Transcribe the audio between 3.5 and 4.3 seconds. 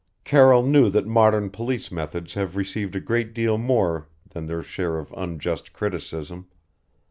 more